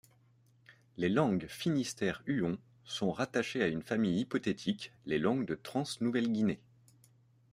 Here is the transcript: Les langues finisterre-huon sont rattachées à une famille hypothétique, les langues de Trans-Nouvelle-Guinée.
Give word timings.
Les 0.97 1.09
langues 1.09 1.45
finisterre-huon 1.47 2.57
sont 2.85 3.11
rattachées 3.11 3.61
à 3.61 3.67
une 3.67 3.83
famille 3.83 4.21
hypothétique, 4.21 4.91
les 5.05 5.19
langues 5.19 5.45
de 5.45 5.53
Trans-Nouvelle-Guinée. 5.53 6.59